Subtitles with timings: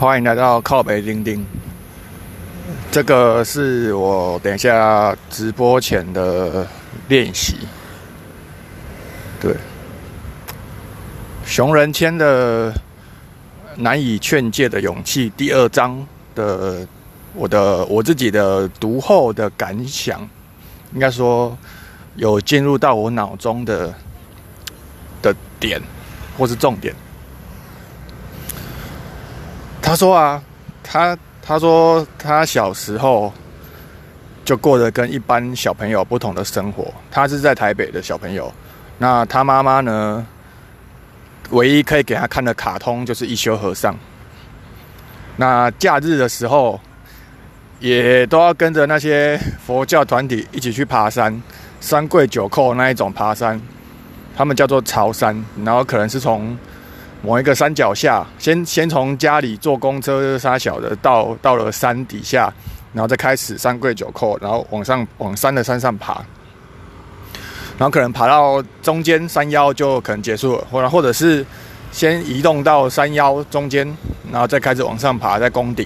[0.00, 1.44] 欢迎来到靠北钉钉。
[2.88, 6.64] 这个是我等一下直播前的
[7.08, 7.56] 练习。
[9.40, 9.56] 对，
[11.44, 12.72] 熊仁谦的
[13.74, 16.86] 《难以劝诫的勇气》第二章的
[17.34, 20.20] 我的我自己的读后的感想，
[20.94, 21.58] 应该说
[22.14, 23.92] 有进入到我脑中的
[25.20, 25.82] 的点
[26.38, 26.94] 或是重点。
[29.80, 30.42] 他说啊，
[30.82, 33.32] 他他说他小时候
[34.44, 36.92] 就过得跟一般小朋友不同的生活。
[37.10, 38.52] 他是在台北的小朋友，
[38.98, 40.26] 那他妈妈呢，
[41.50, 43.96] 唯一可以给他看的卡通就是一休和尚。
[45.36, 46.78] 那假日的时候，
[47.78, 51.42] 也都要跟着那些佛教团体一起去爬山，
[51.80, 53.58] 三跪九叩那一种爬山，
[54.36, 56.54] 他们叫做朝山，然后可能是从。
[57.20, 62.52] 某一个山脚下，先先从家里坐公车杀小的，到到了山底下，
[62.92, 66.24] 然后再开始三跪九叩，然后往上往山的山上爬，
[67.76, 71.44] 然后可能爬到中间山腰就可能结束了，或者或者是
[71.90, 73.84] 先移动到山腰中间，
[74.30, 75.84] 然后再开始往上爬，在宫顶，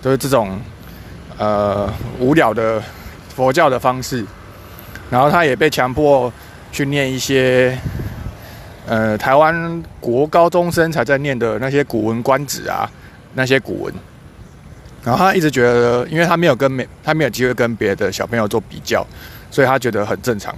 [0.00, 0.56] 都是这种
[1.36, 2.80] 呃无聊的
[3.34, 4.24] 佛教的方式，
[5.10, 6.32] 然后他也被强迫
[6.70, 7.76] 去念一些。
[8.86, 12.90] 呃，台湾国高中生才在念的那些《古文观止》啊，
[13.32, 13.94] 那些古文，
[15.02, 19.06] 然后他一直觉得，因为他没有跟没他没有机会跟别的小朋友做比较，
[19.50, 20.54] 所以他觉得很正常。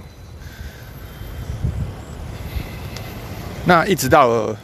[3.63, 4.57] 那一直到了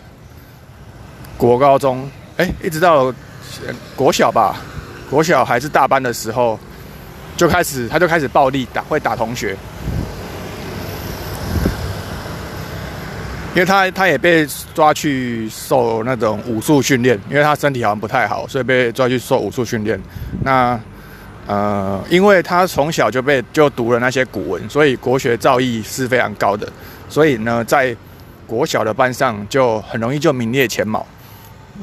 [1.38, 3.14] 国高中，哎，一直到
[3.96, 4.58] 国小吧，
[5.10, 6.60] 国小还是大班的时候，
[7.38, 9.56] 就开始他就开始暴力打，会打同学。
[13.56, 20.00] 因为他他也被抓去受那种武术训练，因为他身体好像不太好，所以被抓去受武术训练。
[20.44, 20.80] 那
[21.46, 26.68] 呃，因为他从小就被就读了那些古文，所以国学造诣是非常高的。
[27.08, 27.96] 所以呢，在
[28.48, 31.06] 国小的班上就很容易就名列前茅，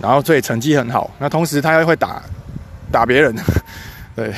[0.03, 1.09] 然后所以成绩很好。
[1.21, 2.21] 那同时他又会打
[2.91, 3.33] 打别人，
[4.17, 4.33] 对，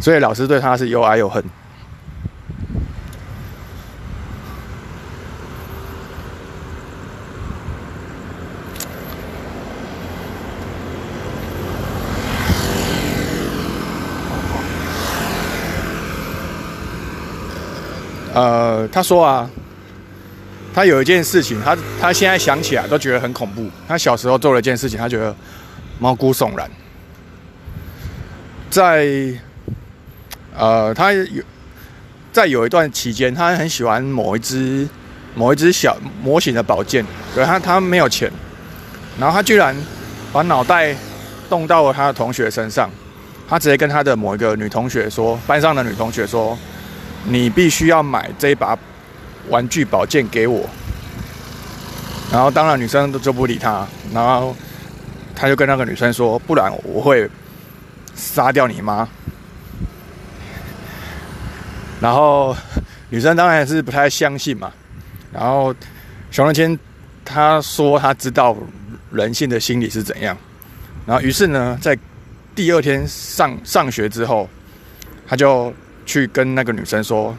[0.00, 1.44] 所以老师对他是又爱又恨。
[18.36, 19.48] 呃，他说啊，
[20.74, 23.66] 他有一件事情，他他现在想起来都觉得很恐怖。
[23.88, 25.34] 他小时候做了一件事情，他觉得
[25.98, 26.70] 毛骨悚然。
[28.68, 29.08] 在
[30.54, 31.42] 呃，他有
[32.30, 34.86] 在有一段期间，他很喜欢某一只
[35.34, 37.02] 某一只小模型的宝剑，
[37.34, 38.30] 可他他没有钱，
[39.18, 39.74] 然后他居然
[40.30, 40.94] 把脑袋
[41.48, 42.90] 动到了他的同学身上，
[43.48, 46.58] 他直接跟他的某一个女同学说，班上的女同学说。
[47.28, 48.78] 你必须要买这一把
[49.48, 50.68] 玩具宝剑给我，
[52.30, 54.54] 然后当然女生都就不理他，然后
[55.34, 57.28] 他就跟那个女生说，不然我会
[58.14, 59.08] 杀掉你妈。
[62.00, 62.56] 然后
[63.08, 64.72] 女生当然是不太相信嘛，
[65.32, 65.74] 然后
[66.30, 66.78] 熊仁谦
[67.24, 68.56] 他说他知道
[69.10, 70.36] 人性的心理是怎样，
[71.04, 71.98] 然后于是呢，在
[72.54, 74.48] 第二天上上学之后，
[75.26, 75.74] 他就。
[76.06, 77.36] 去跟那个女生说：“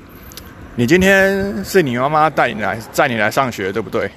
[0.75, 4.11] 你今天是你妈妈带你来载你来上学，对不对？”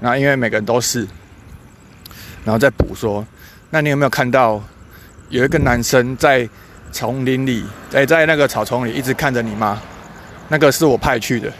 [0.00, 1.00] 那因为每个人都是，
[2.44, 3.26] 然后再补说
[3.68, 4.62] ：“那你有没有看到
[5.28, 6.48] 有一个男生在
[6.92, 9.78] 丛林里，在在那个草丛里一直看着你妈？
[10.48, 11.52] 那个是我派去的。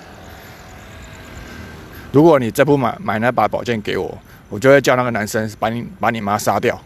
[2.13, 4.17] 如果你再不买买那把宝剑给我，
[4.49, 6.81] 我就会叫那个男生把你把你妈杀掉。”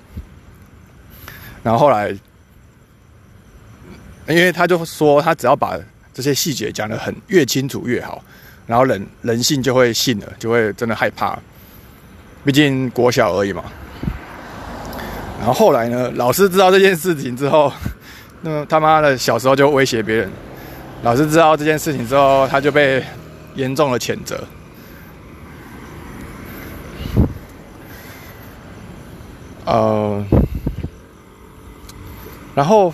[1.63, 2.17] 然后后来。
[4.29, 5.79] 因为他就说，他只要把
[6.13, 8.23] 这些细节讲得很越清楚越好，
[8.67, 11.39] 然后人人性就会信了，就会真的害怕。
[12.45, 13.65] 毕竟国小而已嘛。
[15.39, 17.73] 然后后来呢，老师知道这件事情之后，
[18.43, 20.31] 那他妈的小时候就威胁别人。
[21.03, 23.05] 老师知道这件事情之后，他就被
[23.55, 24.43] 严重的谴责。
[29.65, 30.25] 呃，
[32.55, 32.93] 然后。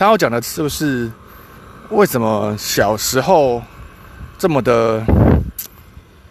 [0.00, 1.10] 他要讲的是不是
[1.90, 3.62] 为什么小时候
[4.38, 5.04] 这么的，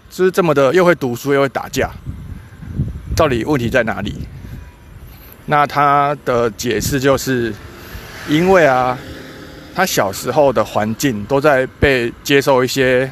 [0.09, 1.91] 就是这么的又会读书又会打架？
[3.15, 4.27] 到底问题在哪里？
[5.45, 7.53] 那他的解释就是，
[8.27, 8.97] 因为啊，
[9.75, 13.11] 他小时候的环境都在被接受一些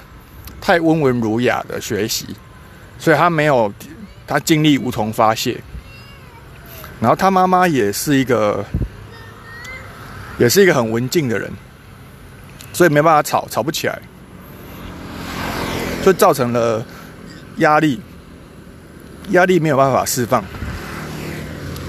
[0.59, 2.25] 太温文儒雅的学习，
[2.97, 3.71] 所以他没有
[4.25, 5.61] 他精力无从发泄。
[6.99, 8.65] 然后他妈妈也是一个，
[10.37, 11.51] 也是一个很文静的人，
[12.71, 13.99] 所以没办法吵，吵不起来，
[16.03, 16.85] 就造成了
[17.57, 17.99] 压力，
[19.29, 20.43] 压力没有办法释放，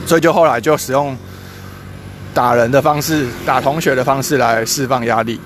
[0.06, 1.17] 所以就后来就使用
[2.33, 5.41] 打人的方式，打同学的方式来释放压力。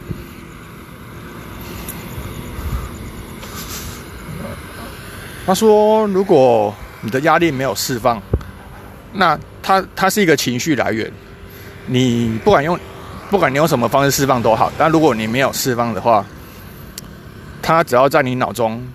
[5.44, 8.22] 他说：“如果你的压力没有释放，
[9.12, 11.10] 那它它是一个情绪来源。
[11.87, 12.78] 你不管用，
[13.32, 14.70] 不管你用什么方式释放都好。
[14.76, 16.23] 但如果你没有释放的话，
[17.62, 18.87] 它只要在你脑中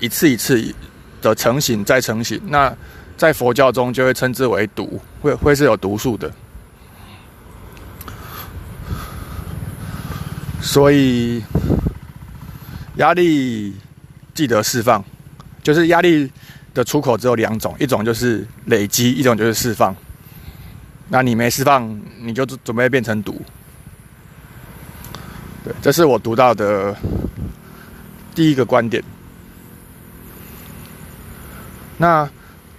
[0.00, 0.74] 一次一次
[1.22, 2.76] 的成型再成型，那
[3.16, 6.28] 在佛教中就会称之为毒，会会是有毒素的。
[10.60, 11.40] 所以
[12.96, 13.72] 压力
[14.34, 15.02] 记得释放。”
[15.62, 16.28] 就是压力
[16.74, 19.94] 的出口只有两种，一种就是累积，一种就是释放。
[21.08, 23.40] 那你没释放，你就准备变成毒。
[25.82, 26.94] 这是我读到的
[28.34, 29.02] 第一个观点。
[31.98, 32.28] 那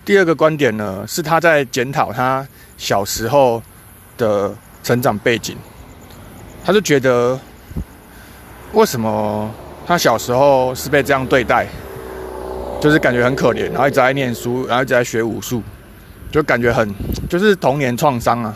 [0.06, 2.48] 第二个观点呢，是他在检讨他
[2.78, 3.62] 小时候
[4.18, 5.57] 的成长背景。
[6.63, 7.39] 他就觉得，
[8.74, 9.50] 为什么
[9.86, 11.66] 他小时候是被这样对待？
[12.80, 15.63] 就是感觉很可怜，然后一直在念书，然后一直在学武术，
[16.31, 16.94] 就感觉很
[17.28, 18.56] 就是童年创伤啊。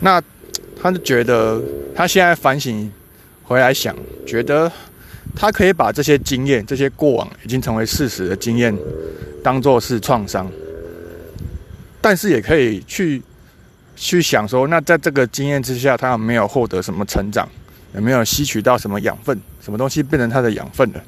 [0.00, 0.20] 那
[0.84, 1.62] 他就觉得
[1.94, 2.92] 他现在反省
[3.42, 3.96] 回来想，
[4.26, 4.70] 觉得
[5.34, 8.76] 他可以把这些经验、这些过往已经成为事实的经验，
[9.42, 10.46] 当做是创伤，
[12.02, 13.22] 但是也可以去
[13.96, 17.48] 去想说，那在这个经验之下，他有没有获得什么成长？
[17.94, 19.40] 有没有吸取到什么养分？
[19.62, 21.02] 什么东西变成他的养分了？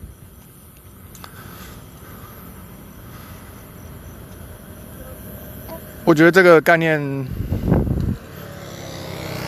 [6.03, 6.99] 我觉得这个概念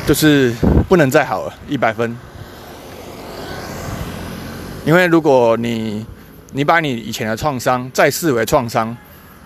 [0.08, 0.54] 就是
[0.88, 2.16] 不能再好了，一百分。
[4.86, 6.06] 因为如果你
[6.52, 8.96] 你把你以前的创伤再视为创伤，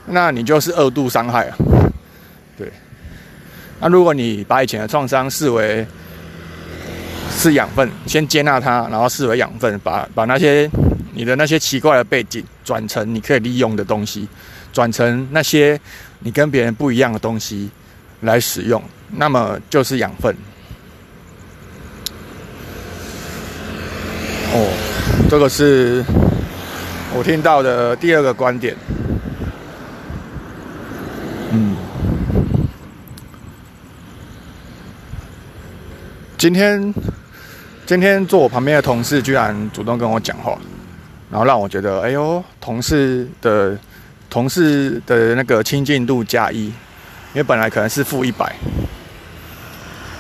[0.06, 1.56] 那你就是二度伤害啊。
[2.56, 2.70] 对。
[3.80, 5.84] 那如果你把以前的创伤视为
[7.36, 10.70] 是养分，先接纳它，然后视为养分，把把那些
[11.12, 14.28] 你的那些奇怪的背景转成你可以利用的东西，
[14.72, 15.80] 转成那些。
[16.20, 17.68] 你跟别人不一样的东西
[18.20, 18.80] 来使用，
[19.10, 20.32] 那么就是养分。
[24.54, 24.68] 哦，
[25.30, 26.04] 这个是
[27.16, 28.76] 我听到的第二个观点。
[31.50, 31.76] 嗯，
[36.36, 36.94] 今天
[37.86, 40.58] 今天坐我旁边的同事居然主动跟我讲话，
[41.30, 43.78] 然后让我觉得，哎呦，同事的。
[44.30, 46.72] 同事的那个亲近度加一，因
[47.34, 48.50] 为本来可能是负一百，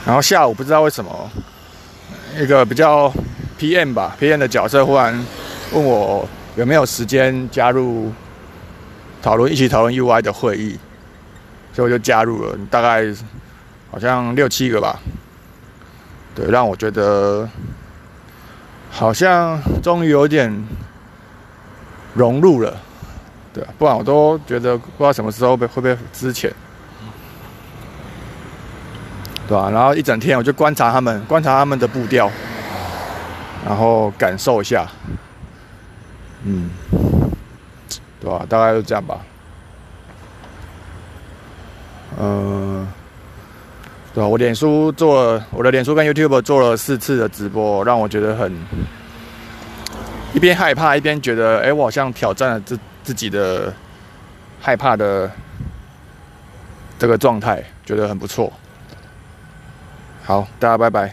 [0.04, 1.30] 然后下午不知道为什么，
[2.38, 3.10] 一个比较
[3.62, 5.14] PM 吧，PM 的角色忽然
[5.72, 8.12] 问我有没有时间加入
[9.22, 10.76] 讨论，一起讨论 UI 的会议，
[11.72, 13.04] 所以我就加入了，大概
[13.88, 14.98] 好像六七个吧，
[16.34, 17.48] 对，让我觉得
[18.90, 20.52] 好像终于有点
[22.14, 22.76] 融入了。
[23.54, 26.52] 对，不然我都觉得不知道什么时候被会不会之前，
[29.46, 29.70] 对吧？
[29.70, 32.28] 然后一整天我就观察他们，观察他们的步调，
[33.64, 34.86] 然后感受一下，
[36.44, 36.70] 嗯，
[38.20, 38.44] 对吧？
[38.48, 39.20] 大概就这样吧。
[42.18, 42.86] 嗯，
[44.14, 44.28] 对吧？
[44.28, 48.52] 我脸书做了，我的脸书跟 YouTube 做了四次的直播，让我觉得很
[50.34, 52.78] 一边害怕，一边觉得，哎，我好像挑战了自。
[53.04, 53.74] 自己的
[54.60, 55.28] 害怕的
[57.00, 58.52] 这个状态，觉得很不错。
[60.22, 61.12] 好，大家拜拜。